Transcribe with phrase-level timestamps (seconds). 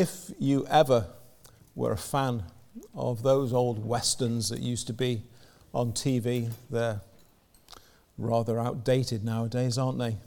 [0.00, 1.08] If you ever
[1.74, 2.44] were a fan
[2.94, 5.24] of those old westerns that used to be
[5.74, 7.00] on TV, they're
[8.16, 10.18] rather outdated nowadays, aren't they?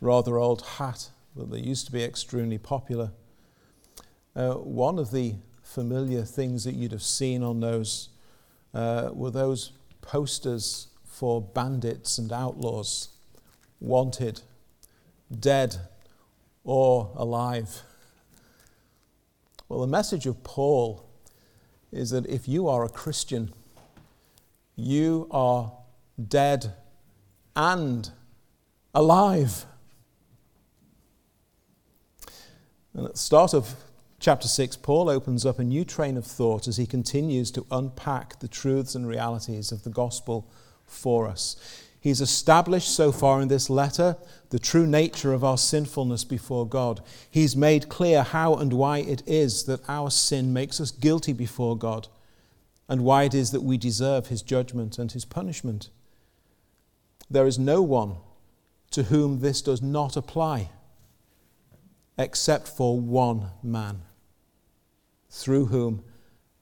[0.00, 3.12] Rather old hat, but they used to be extremely popular.
[4.34, 8.08] Uh, one of the familiar things that you'd have seen on those
[8.74, 9.70] uh, were those
[10.00, 13.10] posters for bandits and outlaws,
[13.78, 14.40] wanted,
[15.30, 15.76] dead,
[16.64, 17.84] or alive.
[19.68, 21.08] Well, the message of Paul
[21.90, 23.52] is that if you are a Christian,
[24.76, 25.72] you are
[26.28, 26.74] dead
[27.56, 28.10] and
[28.94, 29.64] alive.
[32.92, 33.74] And at the start of
[34.20, 38.40] chapter 6, Paul opens up a new train of thought as he continues to unpack
[38.40, 40.50] the truths and realities of the gospel
[40.86, 41.56] for us.
[42.04, 44.18] He's established so far in this letter
[44.50, 47.00] the true nature of our sinfulness before God.
[47.30, 51.78] He's made clear how and why it is that our sin makes us guilty before
[51.78, 52.08] God
[52.90, 55.88] and why it is that we deserve His judgment and His punishment.
[57.30, 58.16] There is no one
[58.90, 60.68] to whom this does not apply
[62.18, 64.02] except for one man,
[65.30, 66.04] through whom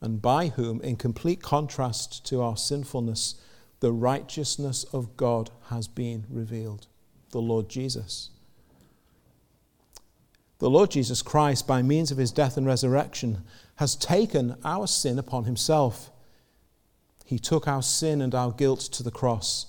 [0.00, 3.34] and by whom, in complete contrast to our sinfulness,
[3.82, 6.86] the righteousness of God has been revealed
[7.32, 8.30] the Lord Jesus.
[10.60, 13.42] The Lord Jesus Christ, by means of his death and resurrection,
[13.76, 16.12] has taken our sin upon himself.
[17.24, 19.66] He took our sin and our guilt to the cross.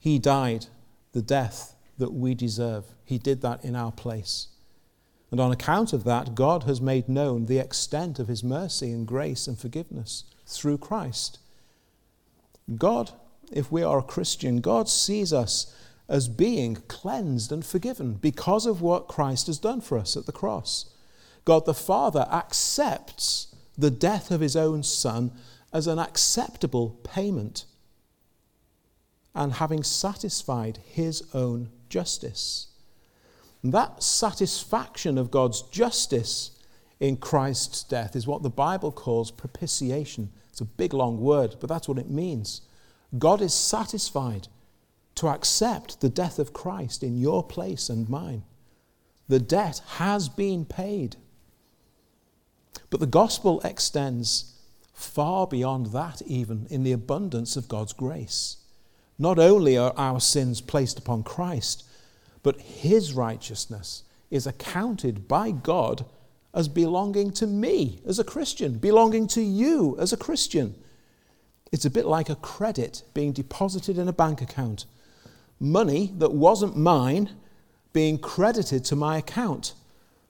[0.00, 0.66] He died
[1.12, 2.86] the death that we deserve.
[3.04, 4.48] He did that in our place.
[5.30, 9.06] And on account of that, God has made known the extent of his mercy and
[9.06, 11.38] grace and forgiveness through Christ.
[12.76, 13.12] God
[13.52, 15.74] if we are a Christian, God sees us
[16.08, 20.32] as being cleansed and forgiven because of what Christ has done for us at the
[20.32, 20.86] cross.
[21.44, 25.32] God the Father accepts the death of his own Son
[25.72, 27.64] as an acceptable payment
[29.34, 32.68] and having satisfied his own justice.
[33.62, 36.50] that satisfaction of God's justice
[37.00, 40.30] in Christ's death is what the Bible calls propitiation.
[40.50, 42.60] It's a big long word, but that's what it means.
[43.18, 44.48] God is satisfied
[45.16, 48.42] to accept the death of Christ in your place and mine.
[49.28, 51.16] The debt has been paid.
[52.90, 54.54] But the gospel extends
[54.92, 58.58] far beyond that, even in the abundance of God's grace.
[59.18, 61.84] Not only are our sins placed upon Christ,
[62.42, 66.04] but his righteousness is accounted by God
[66.52, 70.74] as belonging to me as a Christian, belonging to you as a Christian.
[71.74, 74.84] It's a bit like a credit being deposited in a bank account.
[75.58, 77.30] Money that wasn't mine
[77.92, 79.74] being credited to my account.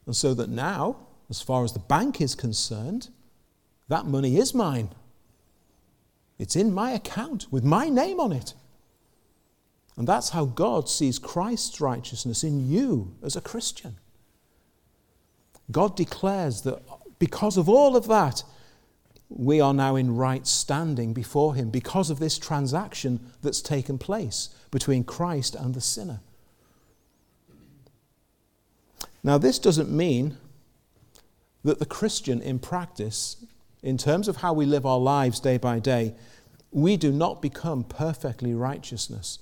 [0.06, 0.96] And so that now,
[1.28, 3.10] as far as the bank is concerned,
[3.88, 4.88] that money is mine.
[6.38, 8.54] It's in my account with my name on it.
[9.98, 13.96] And that's how God sees Christ's righteousness in you as a Christian.
[15.70, 16.80] God declares that
[17.18, 18.44] because of all of that,
[19.28, 24.50] we are now in right standing before Him because of this transaction that's taken place
[24.70, 26.20] between Christ and the sinner.
[29.22, 30.36] Now, this doesn't mean
[31.64, 33.44] that the Christian in practice,
[33.82, 36.14] in terms of how we live our lives day by day,
[36.70, 39.38] we do not become perfectly righteousness.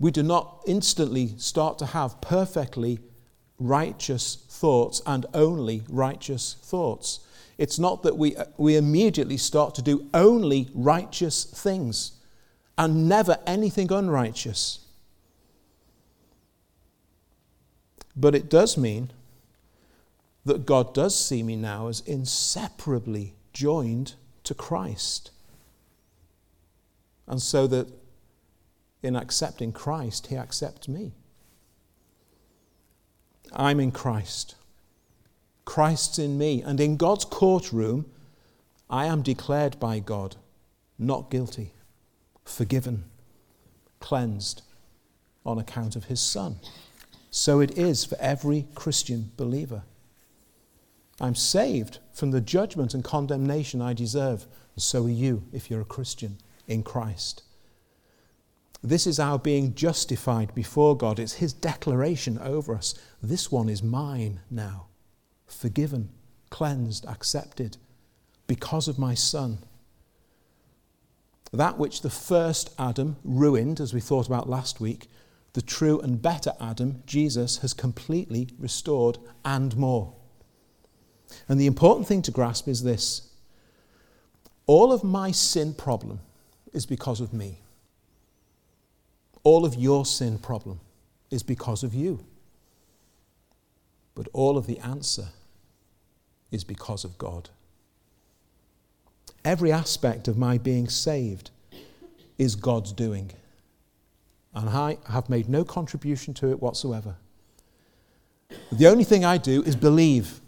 [0.00, 2.98] We do not instantly start to have perfectly
[3.58, 7.20] righteous thoughts and only righteous thoughts.
[7.60, 12.12] It's not that we, we immediately start to do only righteous things
[12.78, 14.78] and never anything unrighteous.
[18.16, 19.10] But it does mean
[20.46, 25.30] that God does see me now as inseparably joined to Christ.
[27.26, 27.88] And so that
[29.02, 31.12] in accepting Christ, He accepts me.
[33.52, 34.54] I'm in Christ.
[35.64, 36.62] Christ's in me.
[36.62, 38.06] And in God's courtroom,
[38.88, 40.36] I am declared by God
[40.98, 41.72] not guilty,
[42.44, 43.04] forgiven,
[44.00, 44.62] cleansed
[45.46, 46.60] on account of his Son.
[47.30, 49.82] So it is for every Christian believer.
[51.20, 55.80] I'm saved from the judgment and condemnation I deserve, and so are you if you're
[55.80, 57.42] a Christian in Christ.
[58.82, 61.18] This is our being justified before God.
[61.18, 62.94] It's His declaration over us.
[63.22, 64.89] This one is mine now
[65.52, 66.10] forgiven,
[66.50, 67.76] cleansed, accepted
[68.46, 69.58] because of my Son.
[71.52, 75.08] That which the first Adam ruined, as we thought about last week,
[75.52, 80.14] the true and better Adam, Jesus, has completely restored and more.
[81.48, 83.30] And the important thing to grasp is this
[84.66, 86.20] all of my sin problem
[86.72, 87.58] is because of me.
[89.42, 90.80] All of your sin problem
[91.30, 92.24] is because of you.
[94.14, 95.28] But all of the answer
[96.50, 97.50] is because of God.
[99.44, 101.50] Every aspect of my being saved
[102.38, 103.32] is God's doing.
[104.54, 107.16] And I have made no contribution to it whatsoever.
[108.72, 110.40] The only thing I do is believe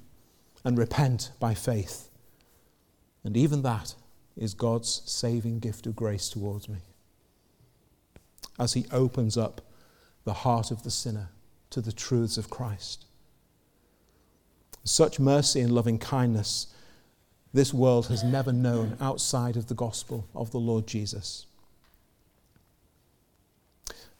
[0.65, 2.09] and repent by faith.
[3.25, 3.95] And even that
[4.37, 6.79] is God's saving gift of grace towards me.
[8.59, 9.61] As He opens up
[10.25, 11.29] the heart of the sinner
[11.71, 13.07] to the truths of Christ.
[14.85, 16.69] Such mercy and loving kindness
[17.55, 21.47] this world has never known outside of the gospel of the Lord Jesus.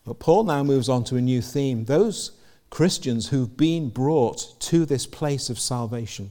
[0.05, 1.85] But Paul now moves on to a new theme.
[1.85, 2.33] Those
[2.71, 6.31] Christians who've been brought to this place of salvation,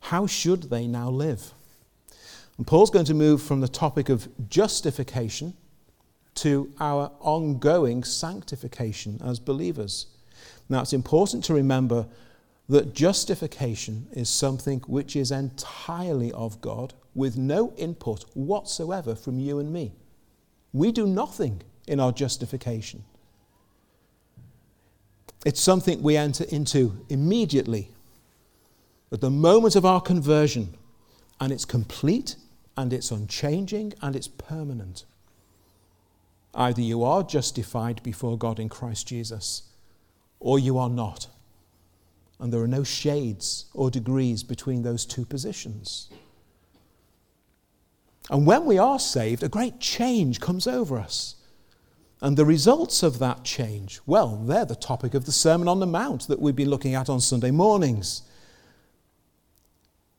[0.00, 1.52] how should they now live?
[2.56, 5.54] And Paul's going to move from the topic of justification
[6.36, 10.06] to our ongoing sanctification as believers.
[10.68, 12.06] Now, it's important to remember
[12.70, 19.58] that justification is something which is entirely of God with no input whatsoever from you
[19.58, 19.92] and me.
[20.72, 23.02] We do nothing in our justification.
[25.44, 27.90] It's something we enter into immediately
[29.10, 30.76] at the moment of our conversion,
[31.40, 32.36] and it's complete
[32.76, 35.06] and it's unchanging and it's permanent.
[36.54, 39.62] Either you are justified before God in Christ Jesus,
[40.38, 41.26] or you are not.
[42.40, 46.08] And there are no shades or degrees between those two positions.
[48.30, 51.36] And when we are saved, a great change comes over us.
[52.22, 55.86] And the results of that change, well, they're the topic of the Sermon on the
[55.86, 58.22] Mount that we've been looking at on Sunday mornings.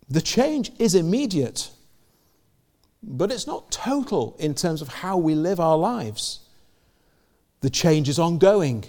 [0.09, 1.69] The change is immediate,
[3.01, 6.39] but it's not total in terms of how we live our lives.
[7.62, 8.85] The change is ongoing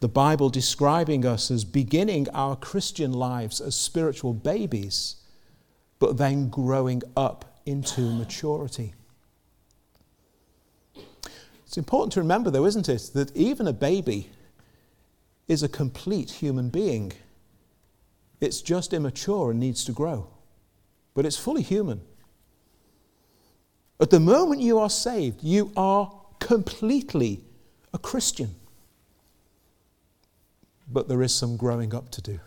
[0.00, 5.16] the Bible describing us as beginning our Christian lives as spiritual babies,
[5.98, 8.94] but then growing up into maturity.
[11.64, 14.30] It's important to remember, though, isn't it, that even a baby
[15.48, 17.12] is a complete human being.
[18.40, 20.28] It's just immature and needs to grow,
[21.14, 22.02] but it's fully human.
[23.98, 27.40] At the moment you are saved, you are completely
[27.94, 28.54] a Christian
[30.90, 32.40] but there is some growing up to do.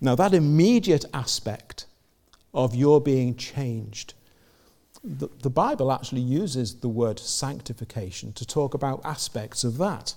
[0.00, 1.86] Now, that immediate aspect
[2.52, 4.14] of your being changed,
[5.04, 10.14] the, the, Bible actually uses the word sanctification to talk about aspects of that.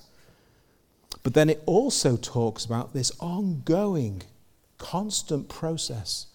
[1.24, 4.24] But then it also talks about this ongoing,
[4.78, 6.28] constant process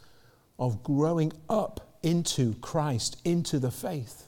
[0.58, 4.26] of growing up into Christ, into the faith,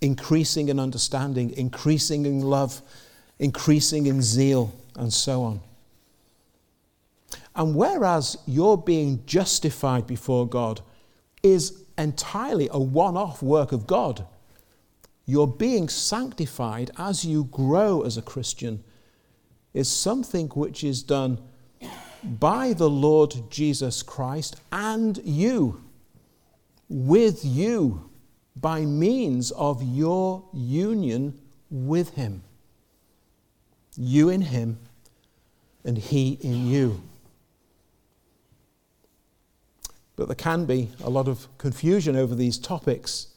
[0.00, 2.80] increasing in understanding, increasing in love,
[3.38, 5.60] increasing in zeal, and so on.
[7.54, 10.80] And whereas your being justified before God
[11.42, 14.26] is entirely a one off work of God,
[15.26, 18.82] your being sanctified as you grow as a Christian
[19.74, 21.38] is something which is done
[22.22, 25.84] by the Lord Jesus Christ and you,
[26.88, 28.10] with you,
[28.56, 31.38] by means of your union
[31.70, 32.42] with Him
[33.98, 34.78] you in him,
[35.84, 37.02] and he in you.
[40.16, 43.28] But there can be a lot of confusion over these topics.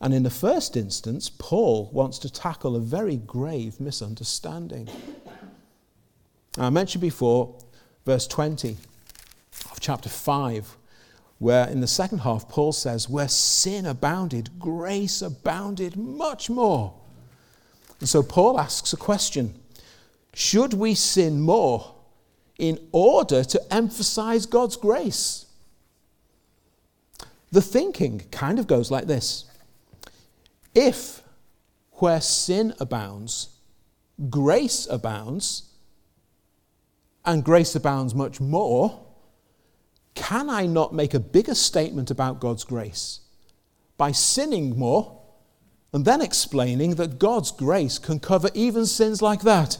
[0.00, 4.88] And in the first instance, Paul wants to tackle a very grave misunderstanding.
[6.56, 7.54] I mentioned before
[8.04, 8.76] verse 20
[9.70, 10.76] of chapter 5,
[11.38, 16.94] where in the second half, Paul says, Where sin abounded, grace abounded much more.
[18.00, 19.54] And so Paul asks a question
[20.38, 21.96] should we sin more
[22.60, 25.46] in order to emphasize God's grace?
[27.50, 29.46] The thinking kind of goes like this
[30.76, 31.22] If
[31.94, 33.48] where sin abounds,
[34.30, 35.70] grace abounds,
[37.24, 39.04] and grace abounds much more,
[40.14, 43.22] can I not make a bigger statement about God's grace
[43.96, 45.20] by sinning more
[45.92, 49.78] and then explaining that God's grace can cover even sins like that?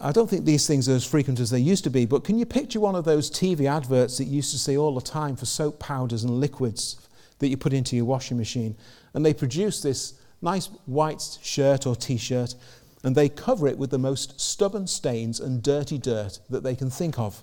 [0.00, 2.38] I don't think these things are as frequent as they used to be, but can
[2.38, 5.34] you picture one of those TV adverts that you used to see all the time
[5.34, 7.08] for soap powders and liquids
[7.40, 8.76] that you put into your washing machine?
[9.12, 12.54] And they produce this nice white shirt or t shirt,
[13.02, 16.90] and they cover it with the most stubborn stains and dirty dirt that they can
[16.90, 17.42] think of.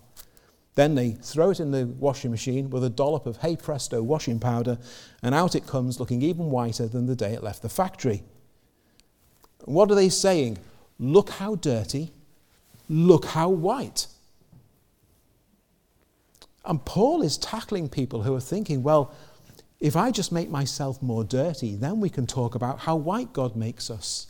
[0.75, 4.39] Then they throw it in the washing machine with a dollop of Hey Presto washing
[4.39, 4.77] powder,
[5.21, 8.23] and out it comes looking even whiter than the day it left the factory.
[9.65, 10.57] What are they saying?
[10.99, 12.11] Look how dirty,
[12.89, 14.07] look how white.
[16.63, 19.13] And Paul is tackling people who are thinking, well,
[19.79, 23.55] if I just make myself more dirty, then we can talk about how white God
[23.55, 24.27] makes us.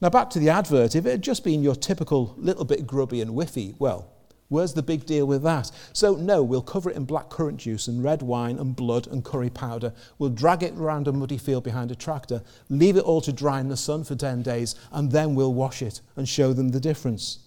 [0.00, 0.94] Now, back to the advert.
[0.94, 4.10] If it had just been your typical little bit grubby and whiffy, well,
[4.50, 5.70] where's the big deal with that?
[5.94, 9.24] So, no, we'll cover it in black currant juice and red wine and blood and
[9.24, 9.94] curry powder.
[10.18, 13.60] We'll drag it around a muddy field behind a tractor, leave it all to dry
[13.60, 16.80] in the sun for 10 days, and then we'll wash it and show them the
[16.80, 17.38] difference.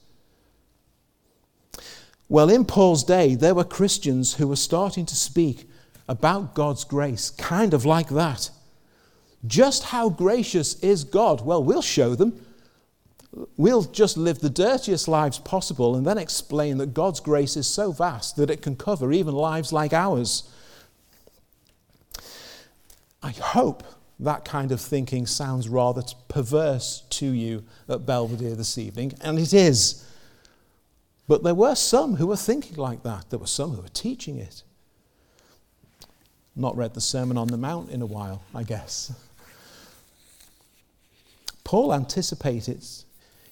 [2.30, 5.70] Well, in Paul's day, there were Christians who were starting to speak
[6.08, 8.50] about God's grace, kind of like that.
[9.46, 11.46] Just how gracious is God?
[11.46, 12.44] Well, we'll show them.
[13.58, 17.92] We'll just live the dirtiest lives possible and then explain that God's grace is so
[17.92, 20.48] vast that it can cover even lives like ours.
[23.24, 23.84] I hope
[24.20, 29.54] that kind of thinking sounds rather perverse to you at Belvedere this evening, and it
[29.54, 30.08] is.
[31.28, 33.30] But there were some who were thinking like that.
[33.30, 34.64] There were some who were teaching it.
[36.56, 39.12] Not read the Sermon on the Mount in a while, I guess.
[41.64, 43.06] Paul anticipates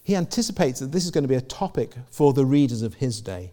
[0.03, 3.21] he anticipates that this is going to be a topic for the readers of his
[3.21, 3.51] day.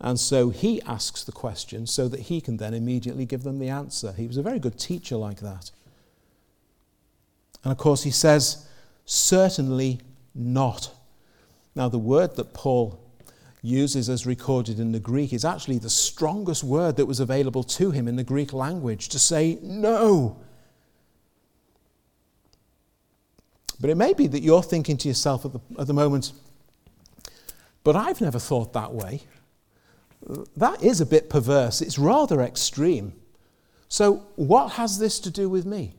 [0.00, 3.68] And so he asks the question so that he can then immediately give them the
[3.68, 4.12] answer.
[4.12, 5.70] He was a very good teacher like that.
[7.62, 8.68] And of course, he says,
[9.06, 10.00] certainly
[10.34, 10.90] not.
[11.74, 13.00] Now, the word that Paul
[13.62, 17.90] uses as recorded in the Greek is actually the strongest word that was available to
[17.90, 20.38] him in the Greek language to say no.
[23.80, 26.32] But it may be that you're thinking to yourself at the, at the moment,
[27.82, 29.22] but I've never thought that way.
[30.56, 31.82] That is a bit perverse.
[31.82, 33.12] It's rather extreme.
[33.88, 35.94] So, what has this to do with me?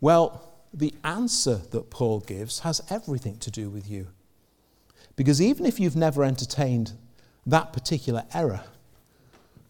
[0.00, 4.08] Well, the answer that Paul gives has everything to do with you.
[5.16, 6.92] Because even if you've never entertained
[7.46, 8.62] that particular error,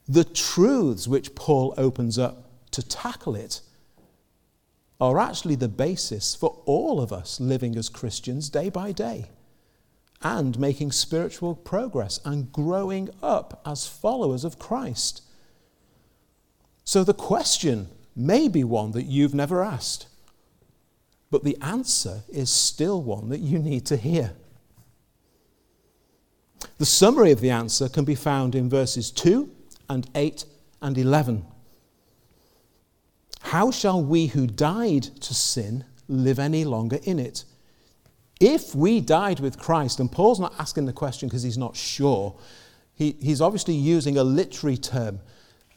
[0.09, 3.61] the truths which Paul opens up to tackle it
[5.01, 9.31] are actually the basis for all of us living as Christians day by day
[10.23, 15.23] and making spiritual progress and growing up as followers of Christ.
[16.85, 20.09] So the question may be one that you've never asked,
[21.31, 24.33] but the answer is still one that you need to hear.
[26.77, 29.51] The summary of the answer can be found in verses 2
[29.89, 30.45] and 8
[30.83, 31.47] and 11.
[33.41, 37.45] How shall we who died to sin live any longer in it?
[38.41, 42.35] If we died with Christ, and Paul's not asking the question because he's not sure,
[42.95, 45.21] he, he's obviously using a literary term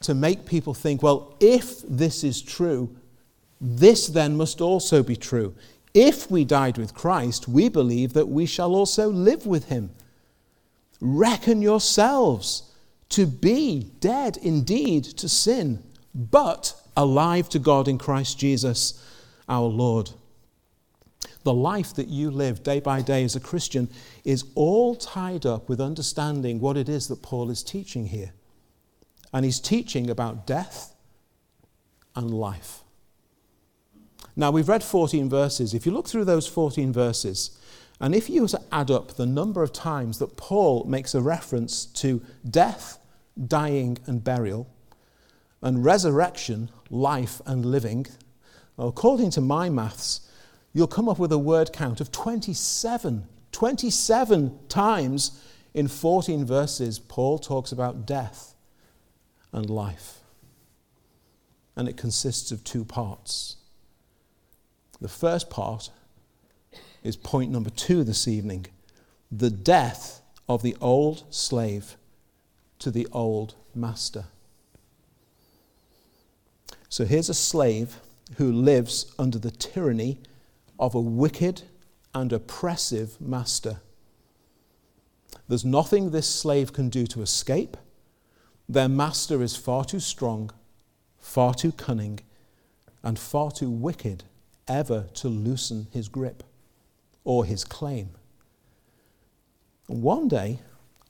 [0.01, 2.95] to make people think, well, if this is true,
[3.59, 5.55] this then must also be true.
[5.93, 9.91] If we died with Christ, we believe that we shall also live with him.
[10.99, 12.71] Reckon yourselves
[13.09, 19.01] to be dead indeed to sin, but alive to God in Christ Jesus
[19.47, 20.11] our Lord.
[21.43, 23.89] The life that you live day by day as a Christian
[24.23, 28.31] is all tied up with understanding what it is that Paul is teaching here.
[29.33, 30.95] And he's teaching about death
[32.15, 32.81] and life.
[34.35, 35.73] Now, we've read 14 verses.
[35.73, 37.57] If you look through those 14 verses,
[37.99, 41.21] and if you were to add up the number of times that Paul makes a
[41.21, 42.99] reference to death,
[43.47, 44.67] dying, and burial,
[45.63, 48.05] and resurrection, life, and living,
[48.77, 50.29] according to my maths,
[50.73, 53.27] you'll come up with a word count of 27.
[53.53, 55.41] 27 times
[55.73, 58.55] in 14 verses, Paul talks about death
[59.53, 60.19] and life.
[61.75, 63.55] And it consists of two parts.
[64.99, 65.89] The first part
[67.03, 68.67] is point number two this evening
[69.31, 71.97] the death of the old slave
[72.79, 74.25] to the old master.
[76.93, 77.99] So here's a slave
[78.37, 80.19] who lives under the tyranny
[80.77, 81.63] of a wicked
[82.13, 83.77] and oppressive master.
[85.47, 87.77] There's nothing this slave can do to escape.
[88.69, 90.51] Their master is far too strong,
[91.17, 92.19] far too cunning,
[93.01, 94.25] and far too wicked
[94.67, 96.43] ever to loosen his grip
[97.23, 98.11] or his claim.
[99.87, 100.59] One day,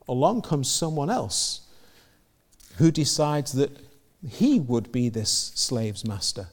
[0.08, 1.68] along comes someone else
[2.78, 3.78] who decides that
[4.28, 6.48] he would be this slave's master.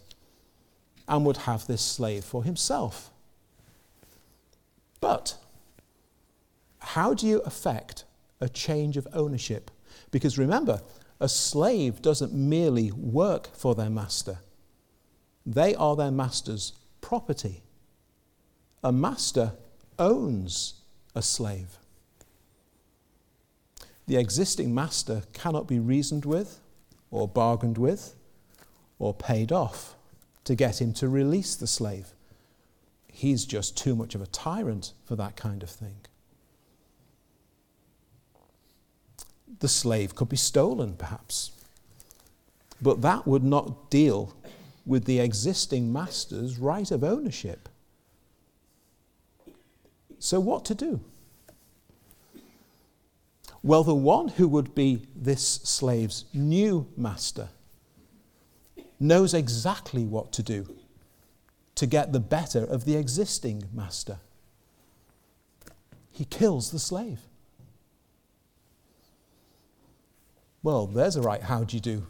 [1.09, 3.11] and would have this slave for himself.
[5.01, 5.37] But
[6.79, 8.05] how do you affect
[8.41, 9.73] a change of ownership?
[10.13, 10.83] Because remember,
[11.19, 14.39] a slave doesn't merely work for their master,
[15.45, 17.63] they are their master's property.
[18.85, 19.55] A master
[19.99, 20.75] owns
[21.15, 21.77] a slave.
[24.07, 26.60] The existing master cannot be reasoned with,
[27.11, 28.15] or bargained with,
[28.99, 29.95] or paid off
[30.45, 32.13] to get him to release the slave.
[33.09, 35.97] He's just too much of a tyrant for that kind of thing.
[39.59, 41.51] The slave could be stolen, perhaps,
[42.81, 44.35] but that would not deal
[44.87, 47.69] with the existing master's right of ownership.
[50.19, 51.01] So, what to do?
[53.63, 57.51] Well, the one who would be this slave's new master
[58.99, 60.67] knows exactly what to do
[61.75, 64.19] to get the better of the existing master.
[66.11, 67.21] He kills the slave.
[70.63, 72.07] Well, there's a right how do you do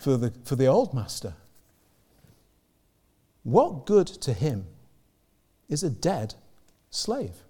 [0.00, 1.34] for the, for the old master.
[3.42, 4.66] What good to him
[5.68, 6.34] is a dead
[6.90, 7.41] slave?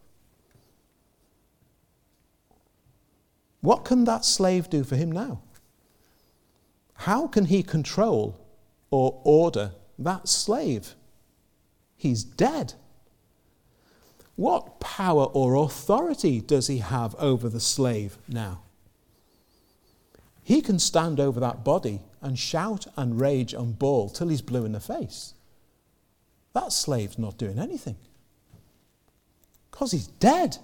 [3.63, 5.41] What can that slave do for him now?
[6.95, 8.39] How can he control
[8.91, 10.95] or order that slave?
[11.97, 12.75] He's dead.
[14.37, 18.63] What power or authority does he have over the slave now?
[20.43, 24.65] He can stand over that body and shout and rage and bawl till he's blue
[24.65, 25.35] in the face.
[26.53, 27.97] That slave's not doing anything
[29.71, 30.59] because he's dead.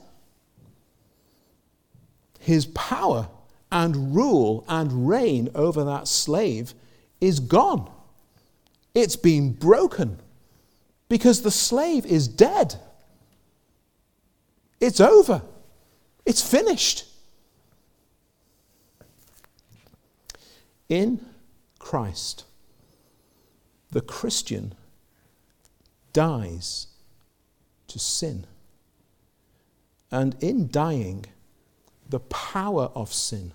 [2.48, 3.28] His power
[3.70, 6.72] and rule and reign over that slave
[7.20, 7.90] is gone.
[8.94, 10.18] It's been broken
[11.10, 12.76] because the slave is dead.
[14.80, 15.42] It's over.
[16.24, 17.04] It's finished.
[20.88, 21.20] In
[21.78, 22.44] Christ,
[23.90, 24.74] the Christian
[26.14, 26.86] dies
[27.88, 28.46] to sin.
[30.10, 31.26] And in dying,
[32.08, 33.52] the power of sin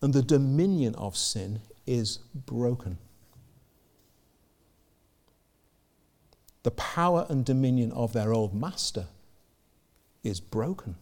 [0.00, 2.98] and the dominion of sin is broken.
[6.62, 9.06] the power and dominion of their old master
[10.22, 10.96] is broken.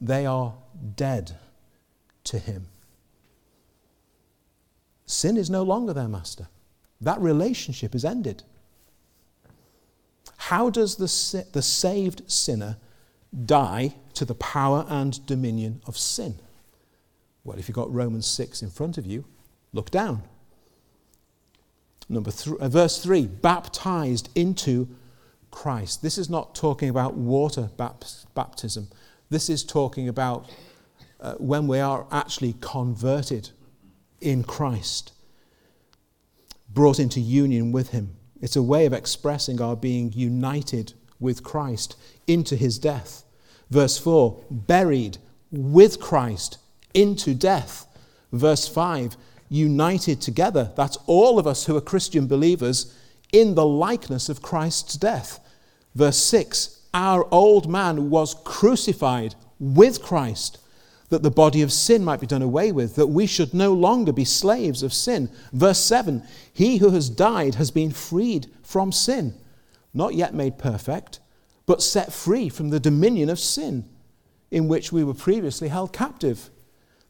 [0.00, 0.54] They are
[0.96, 1.36] dead
[2.24, 2.66] to him.
[5.06, 6.48] Sin is no longer their master.
[7.00, 8.42] That relationship is ended.
[10.38, 12.76] How does the, the saved sinner
[13.44, 16.38] die to the power and dominion of sin?
[17.44, 19.24] Well, if you've got Romans 6 in front of you,
[19.72, 20.22] look down.
[22.08, 24.88] Number three, uh, verse 3 baptized into
[25.50, 26.02] Christ.
[26.02, 28.88] This is not talking about water baptism.
[29.30, 30.50] This is talking about
[31.20, 33.50] uh, when we are actually converted
[34.20, 35.12] in Christ,
[36.68, 38.16] brought into union with Him.
[38.40, 41.96] It's a way of expressing our being united with Christ
[42.26, 43.24] into His death.
[43.70, 45.18] Verse 4 buried
[45.50, 46.58] with Christ
[46.94, 47.86] into death.
[48.32, 49.16] Verse 5
[49.48, 50.72] united together.
[50.76, 52.94] That's all of us who are Christian believers
[53.32, 55.40] in the likeness of Christ's death.
[55.94, 60.58] Verse 6 Our old man was crucified with Christ,
[61.08, 64.12] that the body of sin might be done away with, that we should no longer
[64.12, 65.30] be slaves of sin.
[65.52, 69.34] Verse 7 He who has died has been freed from sin,
[69.94, 71.20] not yet made perfect,
[71.66, 73.88] but set free from the dominion of sin
[74.50, 76.50] in which we were previously held captive.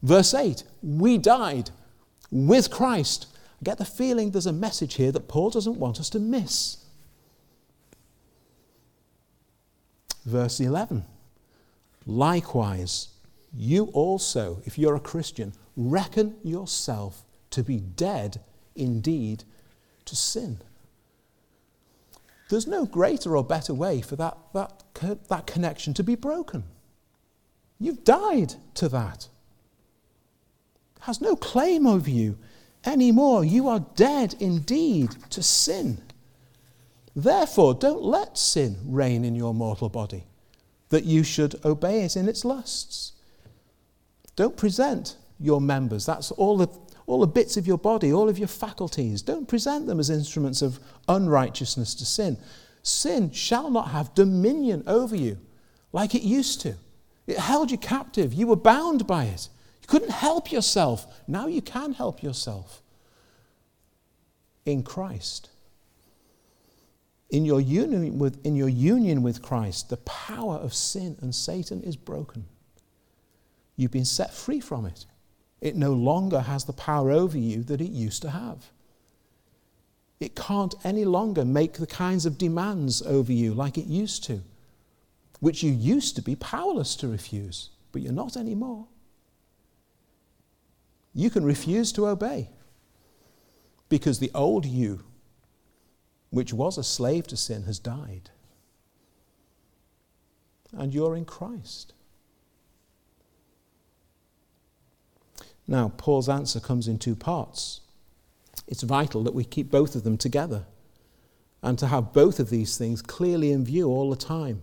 [0.02, 1.70] Verse 8 We died
[2.30, 3.26] with Christ.
[3.60, 6.78] I get the feeling there's a message here that Paul doesn't want us to miss.
[10.24, 11.04] Verse 11
[12.06, 13.08] Likewise,
[13.54, 18.40] you also, if you're a Christian, reckon yourself to be dead
[18.74, 19.44] indeed
[20.04, 20.58] to sin.
[22.48, 24.84] There's no greater or better way for that, that,
[25.28, 26.64] that connection to be broken.
[27.78, 29.28] You've died to that
[31.06, 32.36] has no claim over you
[32.84, 33.44] anymore.
[33.44, 36.02] You are dead indeed to sin.
[37.14, 40.24] Therefore, don't let sin reign in your mortal body,
[40.88, 43.12] that you should obey it in its lusts.
[44.34, 46.68] Don't present your members, that's all the,
[47.06, 49.22] all the bits of your body, all of your faculties.
[49.22, 52.36] Don't present them as instruments of unrighteousness to sin.
[52.82, 55.38] Sin shall not have dominion over you
[55.92, 56.74] like it used to.
[57.26, 59.48] It held you captive, you were bound by it.
[59.82, 61.06] You couldn't help yourself.
[61.26, 62.82] Now you can help yourself
[64.64, 65.48] in Christ.
[67.30, 71.82] In your, union with, in your union with Christ, the power of sin and Satan
[71.82, 72.44] is broken.
[73.76, 75.06] You've been set free from it.
[75.60, 78.70] It no longer has the power over you that it used to have.
[80.20, 84.42] It can't any longer make the kinds of demands over you like it used to,
[85.40, 88.86] which you used to be powerless to refuse, but you're not anymore.
[91.14, 92.50] You can refuse to obey
[93.88, 95.04] because the old you,
[96.30, 98.30] which was a slave to sin, has died.
[100.72, 101.92] And you're in Christ.
[105.68, 107.80] Now, Paul's answer comes in two parts.
[108.68, 110.64] It's vital that we keep both of them together
[111.62, 114.62] and to have both of these things clearly in view all the time.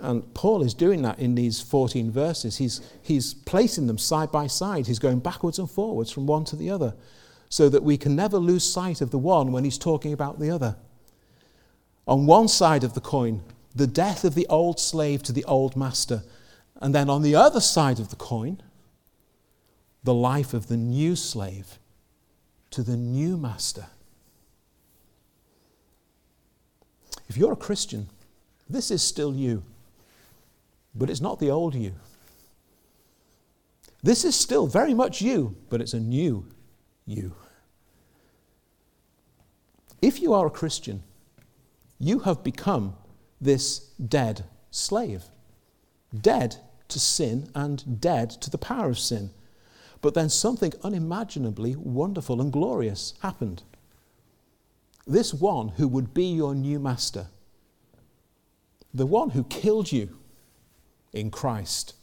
[0.00, 2.56] And Paul is doing that in these 14 verses.
[2.56, 4.88] He's, he's placing them side by side.
[4.88, 6.94] He's going backwards and forwards from one to the other
[7.48, 10.50] so that we can never lose sight of the one when he's talking about the
[10.50, 10.74] other.
[12.08, 13.42] On one side of the coin,
[13.74, 16.22] the death of the old slave to the old master.
[16.82, 18.60] And then on the other side of the coin,
[20.02, 21.78] the life of the new slave
[22.70, 23.86] to the new master.
[27.28, 28.08] If you're a Christian,
[28.68, 29.62] this is still you,
[30.92, 31.94] but it's not the old you.
[34.02, 36.48] This is still very much you, but it's a new
[37.06, 37.36] you.
[40.02, 41.04] If you are a Christian,
[42.00, 42.96] you have become
[43.40, 45.22] this dead slave,
[46.20, 46.56] dead
[46.92, 49.30] to sin and dead to the power of sin.
[50.00, 53.62] But then something unimaginably wonderful and glorious happened.
[55.06, 57.26] This one who would be your new master,
[58.94, 60.18] the one who killed you
[61.12, 61.94] in Christ,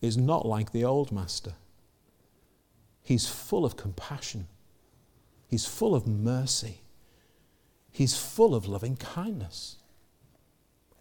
[0.00, 1.54] is not like the old master.
[3.02, 4.48] He's full of compassion,
[5.46, 6.80] he's full of mercy,
[7.90, 9.76] he's full of loving kindness,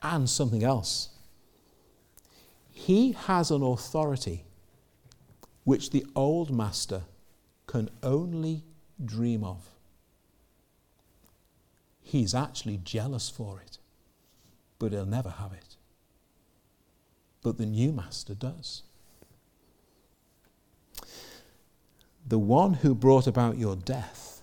[0.02, 1.10] and something else.
[2.76, 4.44] He has an authority
[5.64, 7.04] which the old master
[7.68, 8.64] can only
[9.04, 9.70] dream of.
[12.02, 13.80] He's actually jealous for it,
[14.78, 15.78] but he'll never have it.
[17.42, 18.84] But the new master does.
[22.28, 24.42] The one who brought about your death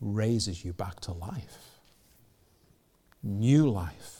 [0.00, 1.78] raises you back to life,
[3.22, 4.17] new life,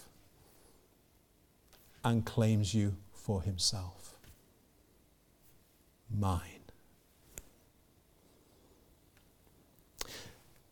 [2.08, 4.14] and claims you for himself
[6.10, 6.42] mine.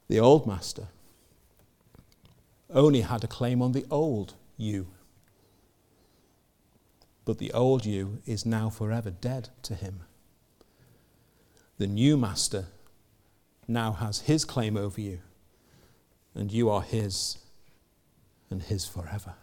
[0.09, 0.89] The old master
[2.71, 4.89] only had a claim on the old you.
[7.25, 10.01] But the old you is now forever dead to him.
[11.79, 12.67] The new master
[13.69, 15.21] now has his claim over you,
[16.35, 17.39] and you are his
[18.49, 19.35] and his forever.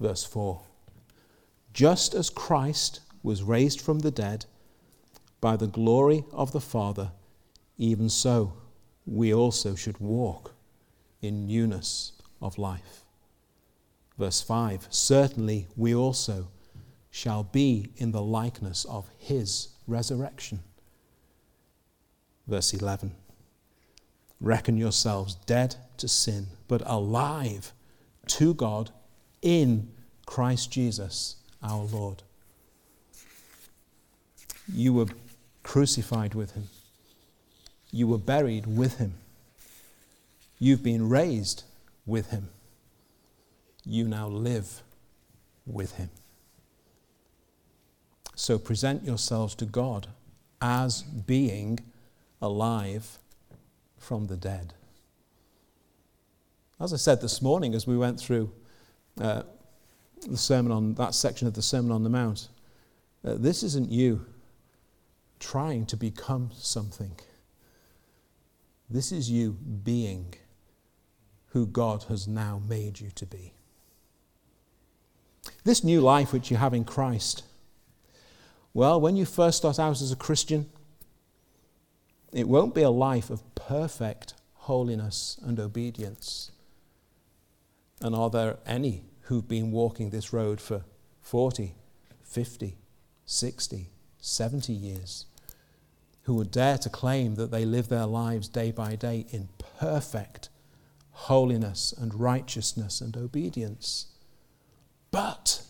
[0.00, 0.60] Verse 4
[1.72, 4.46] Just as Christ was raised from the dead
[5.40, 7.12] by the glory of the Father,
[7.76, 8.54] even so
[9.06, 10.54] we also should walk
[11.22, 13.04] in newness of life.
[14.18, 16.48] Verse 5 Certainly we also
[17.10, 20.60] shall be in the likeness of his resurrection.
[22.46, 23.14] Verse 11
[24.40, 27.72] Reckon yourselves dead to sin, but alive
[28.26, 28.92] to God
[29.42, 29.90] in
[30.26, 32.22] Christ Jesus our Lord.
[34.72, 35.06] You were
[35.62, 36.68] crucified with him.
[37.90, 39.14] You were buried with him.
[40.58, 41.64] You've been raised
[42.04, 42.48] with him.
[43.84, 44.82] You now live
[45.66, 46.10] with him.
[48.34, 50.08] So present yourselves to God
[50.60, 51.80] as being
[52.40, 53.18] alive
[53.98, 54.74] from the dead.
[56.80, 58.52] As I said this morning, as we went through
[59.20, 59.42] uh,
[60.26, 62.48] the sermon on that section of the Sermon on the Mount,
[63.24, 64.26] uh, this isn't you
[65.38, 67.12] trying to become something.
[68.90, 70.34] This is you being
[71.48, 73.52] who God has now made you to be.
[75.64, 77.42] This new life which you have in Christ,
[78.74, 80.66] well, when you first start out as a Christian,
[82.32, 86.50] it won't be a life of perfect holiness and obedience.
[88.00, 90.84] And are there any who've been walking this road for
[91.22, 91.74] 40,
[92.24, 92.76] 50,
[93.24, 95.26] 60, 70 years?
[96.28, 99.48] who would dare to claim that they live their lives day by day in
[99.80, 100.50] perfect
[101.10, 104.08] holiness and righteousness and obedience.
[105.10, 105.62] But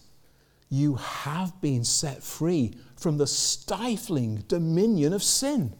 [0.68, 5.76] you have been set free from the stifling dominion of sin.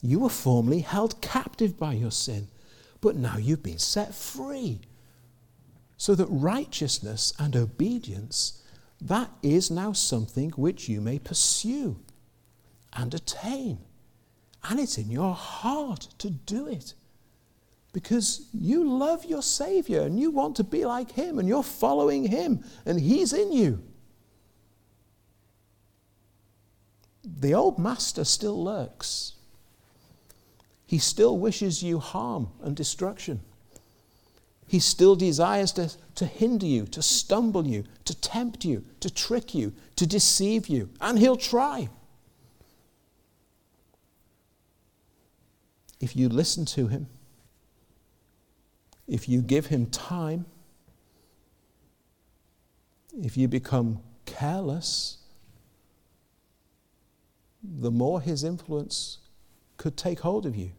[0.00, 2.46] You were formerly held captive by your sin,
[3.00, 4.82] but now you've been set free.
[5.96, 8.62] So that righteousness and obedience,
[9.00, 11.98] that is now something which you may pursue
[12.92, 13.78] and attain.
[14.68, 16.94] And it's in your heart to do it.
[17.92, 22.24] Because you love your Savior and you want to be like Him and you're following
[22.24, 23.82] Him and He's in you.
[27.24, 29.32] The old master still lurks.
[30.86, 33.40] He still wishes you harm and destruction.
[34.66, 39.54] He still desires to, to hinder you, to stumble you, to tempt you, to trick
[39.54, 41.88] you, to deceive you, and he'll try.
[46.00, 47.06] If you listen to him,
[49.06, 50.46] if you give him time,
[53.22, 55.18] if you become careless,
[57.62, 59.18] the more his influence
[59.76, 60.72] could take hold of you.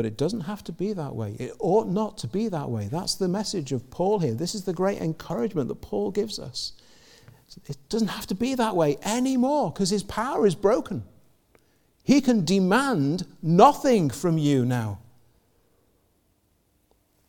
[0.00, 1.36] But it doesn't have to be that way.
[1.38, 2.88] It ought not to be that way.
[2.90, 4.32] That's the message of Paul here.
[4.32, 6.72] This is the great encouragement that Paul gives us.
[7.68, 11.02] It doesn't have to be that way anymore because his power is broken.
[12.02, 15.00] He can demand nothing from you now.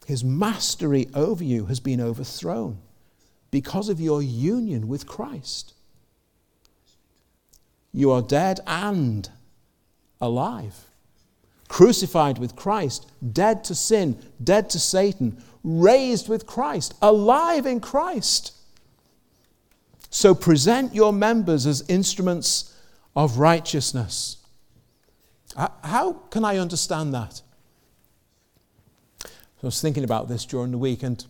[0.06, 2.78] His mastery over you has been overthrown
[3.52, 5.74] because of your union with Christ.
[7.92, 9.30] You are dead and
[10.22, 10.86] alive.
[11.72, 18.54] Crucified with Christ, dead to sin, dead to Satan, raised with Christ, alive in Christ.
[20.10, 22.78] So present your members as instruments
[23.16, 24.36] of righteousness.
[25.56, 27.42] How can I understand that?
[29.24, 29.30] I
[29.62, 31.24] was thinking about this during the week, and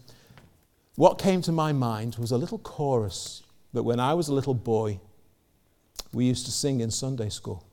[0.96, 4.56] what came to my mind was a little chorus that when I was a little
[4.56, 5.00] boy,
[6.12, 7.64] we used to sing in Sunday school.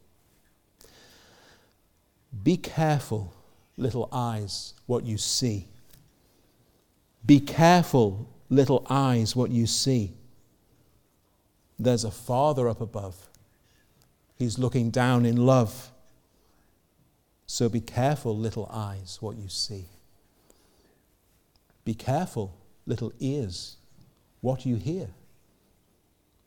[2.43, 3.35] Be careful,
[3.77, 5.69] little eyes, what you see.
[7.25, 10.15] Be careful, little eyes, what you see.
[11.79, 13.29] There's a Father up above.
[14.37, 15.91] He's looking down in love.
[17.47, 19.87] So be careful, little eyes, what you see.
[21.85, 22.55] Be careful,
[22.87, 23.77] little ears,
[24.41, 25.09] what you hear.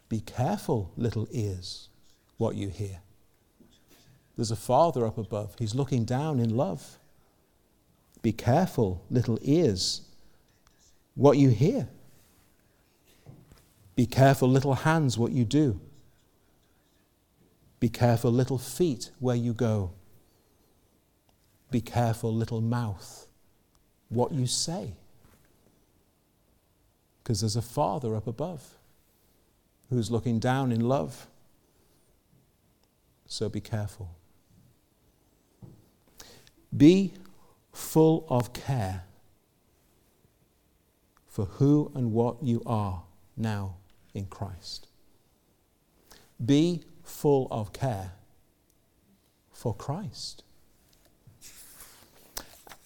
[0.09, 1.89] Be careful, little ears,
[2.37, 2.99] what you hear.
[4.41, 5.53] There's a Father up above.
[5.59, 6.97] He's looking down in love.
[8.23, 10.01] Be careful, little ears,
[11.13, 11.87] what you hear.
[13.95, 15.79] Be careful, little hands, what you do.
[17.79, 19.91] Be careful, little feet, where you go.
[21.69, 23.27] Be careful, little mouth,
[24.09, 24.95] what you say.
[27.21, 28.67] Because there's a Father up above
[29.91, 31.27] who's looking down in love.
[33.27, 34.15] So be careful.
[36.75, 37.13] Be
[37.71, 39.03] full of care
[41.27, 43.03] for who and what you are
[43.37, 43.75] now
[44.13, 44.87] in Christ.
[46.43, 48.11] Be full of care
[49.51, 50.43] for Christ.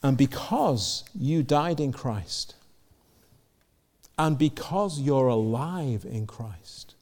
[0.04, 2.56] And because you died in Christ,
[4.18, 6.96] and because you're alive in Christ,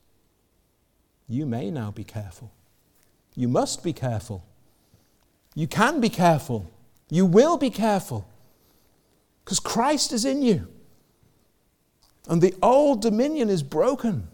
[1.27, 2.51] you may now be careful.
[3.35, 4.45] You must be careful.
[5.55, 6.71] You can be careful.
[7.09, 8.27] You will be careful.
[9.43, 10.67] Because Christ is in you.
[12.27, 14.27] And the old dominion is broken.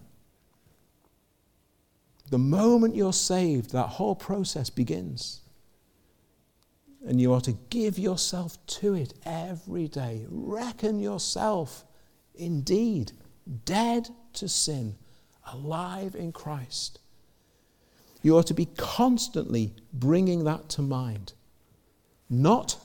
[2.30, 5.42] The moment you're saved, that whole process begins.
[7.08, 10.26] And you are to give yourself to it every day.
[10.30, 11.86] Reckon yourself
[12.36, 13.14] indeed
[13.66, 14.96] dead to sin
[15.52, 17.00] alive in Christ.
[18.22, 21.34] You are to be constantly bringing that to mind.
[22.30, 22.78] Not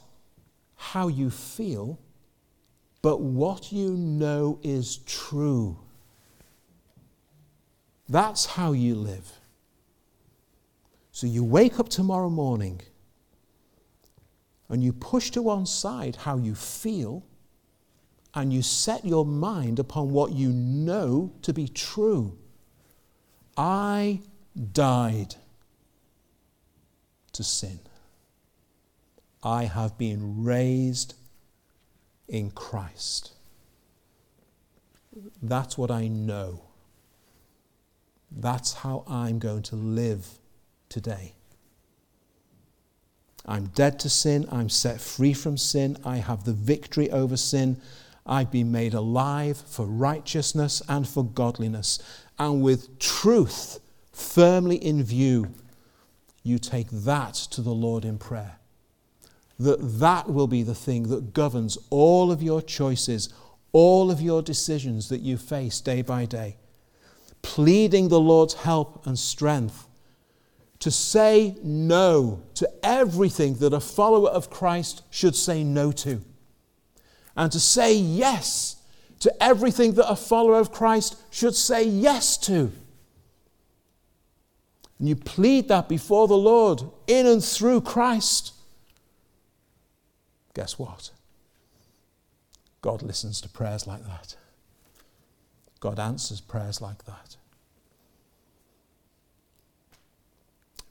[0.76, 1.98] how you feel,
[3.02, 5.78] but what you know is true.
[8.08, 9.32] That's how you live.
[11.10, 12.80] So you wake up tomorrow morning
[14.68, 17.24] and you push to one side how you feel
[18.34, 22.36] and you set your mind upon what you know to be true.
[23.56, 24.20] I
[24.72, 25.34] died
[27.32, 27.80] to sin.
[29.42, 31.14] I have been raised
[32.28, 33.32] in Christ.
[35.42, 36.62] That's what I know.
[38.30, 40.26] That's how I'm going to live
[40.88, 41.34] today.
[43.46, 44.46] I'm dead to sin.
[44.50, 45.98] I'm set free from sin.
[46.04, 47.80] I have the victory over sin.
[48.26, 51.98] I've been made alive for righteousness and for godliness
[52.38, 53.80] and with truth
[54.14, 55.54] firmly in view,
[56.42, 58.56] you take that to the Lord in prayer.
[59.58, 63.28] That that will be the thing that governs all of your choices,
[63.72, 66.56] all of your decisions that you face day by day.
[67.42, 69.86] Pleading the Lord's help and strength
[70.80, 76.20] to say no to everything that a follower of Christ should say no to,
[77.36, 78.76] and to say yes
[79.20, 82.70] to everything that a follower of Christ should say yes to.
[85.04, 88.54] And you plead that before the Lord in and through Christ.
[90.54, 91.10] Guess what?
[92.80, 94.34] God listens to prayers like that.
[95.78, 97.36] God answers prayers like that.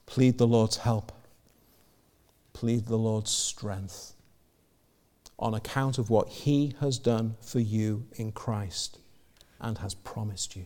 [0.05, 1.11] Plead the Lord's help.
[2.53, 4.13] Plead the Lord's strength
[5.39, 8.99] on account of what He has done for you in Christ
[9.59, 10.65] and has promised you.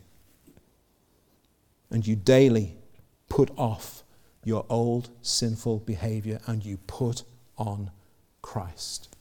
[1.89, 2.75] And you daily
[3.29, 4.03] put off
[4.43, 7.23] your old sinful behavior and you put
[7.57, 7.91] on
[8.41, 9.15] Christ.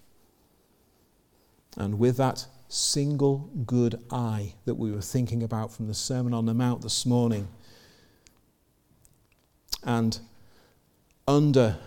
[1.77, 6.47] And with that single good eye that we were thinking about from the Sermon on
[6.47, 7.49] the Mount this morning,
[9.83, 10.19] and
[11.29, 11.79] under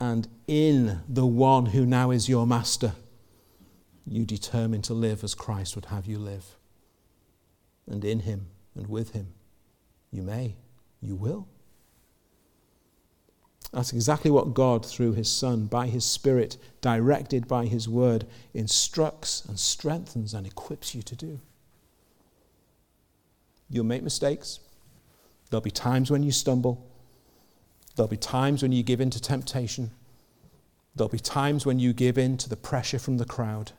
[0.00, 2.94] and in the one who now is your master,
[4.04, 6.56] you determine to live as Christ would have you live.
[7.86, 9.28] And in him and with him,
[10.10, 10.56] you may,
[11.02, 11.48] you will.
[13.72, 19.44] That's exactly what God, through his Son, by his Spirit, directed by his word, instructs
[19.46, 21.40] and strengthens and equips you to do.
[23.70, 24.60] You'll make mistakes.
[25.48, 26.86] There'll be times when you stumble.
[27.96, 29.90] There'll be times when you give in to temptation.
[30.94, 33.72] There'll be times when you give in to the pressure from the crowd.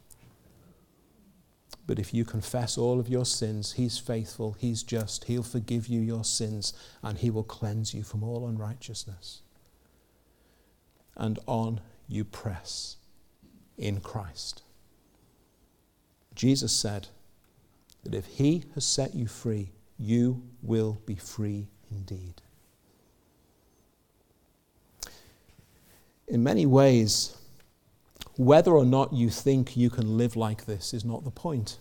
[1.86, 6.00] But if you confess all of your sins, He's faithful, He's just, He'll forgive you
[6.00, 9.42] your sins, and He will cleanse you from all unrighteousness.
[11.16, 12.98] And on you press
[13.78, 14.64] in Christ.
[16.36, 17.08] Jesus said
[18.04, 22.42] that if He has set you free, you will be free indeed.
[26.28, 27.38] in many ways,
[28.36, 31.78] whether or not you think you can live like this is not the point.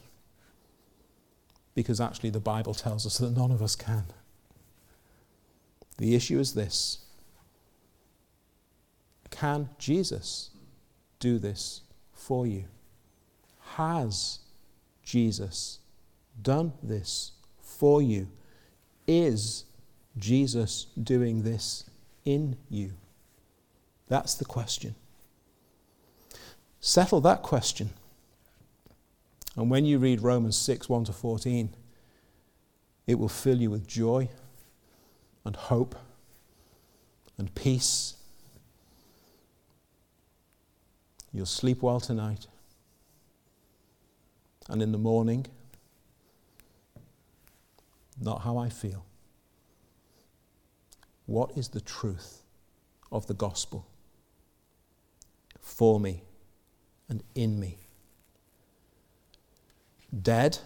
[1.75, 4.05] Because actually, the Bible tells us that none of us can.
[5.99, 6.99] The issue is this
[9.31, 10.51] Can Jesus
[11.19, 12.65] do this for you?
[13.77, 14.41] Has
[15.03, 15.79] Jesus
[16.41, 18.29] done this for you?
[19.07, 19.65] Is
[20.19, 21.89] Jesus doing this
[22.25, 22.93] in you?
[24.09, 24.95] That's the question.
[26.83, 27.91] Settle that question.
[29.57, 31.71] And when you read Romans 6 1 to 14,
[33.07, 34.29] it will fill you with joy
[35.47, 35.95] and hope
[37.39, 38.17] and peace.
[41.33, 42.47] You'll sleep well tonight.
[44.69, 45.47] And in the morning,
[48.21, 49.07] not how I feel.
[51.25, 52.43] What is the truth
[53.11, 53.87] of the gospel?
[55.63, 56.23] for me
[57.13, 57.77] and in me.
[60.23, 60.59] Dead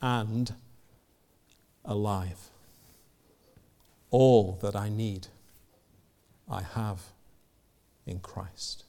[0.00, 0.54] and
[1.84, 2.48] alive.
[4.10, 5.26] All that I need,
[6.50, 7.00] I have
[8.06, 8.84] in Christ.